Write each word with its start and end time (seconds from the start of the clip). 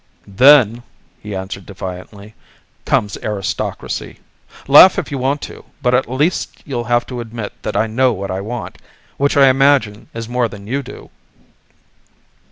"Then," 0.25 0.81
he 1.21 1.35
answered 1.35 1.67
defiantly, 1.67 2.33
"comes 2.85 3.17
aristocracy. 3.21 4.19
Laugh 4.67 4.97
if 4.97 5.11
you 5.11 5.19
want 5.19 5.41
to 5.41 5.63
but 5.79 5.93
at 5.93 6.09
least 6.09 6.63
you'll 6.65 6.85
have 6.85 7.05
to 7.05 7.19
admit 7.21 7.53
that 7.61 7.77
I 7.77 7.85
know 7.85 8.11
what 8.11 8.31
I 8.31 8.41
want 8.41 8.79
which 9.17 9.37
I 9.37 9.47
imagine 9.47 10.09
is 10.15 10.27
more 10.27 10.47
than 10.47 10.65
you 10.65 10.81
do." 10.81 11.11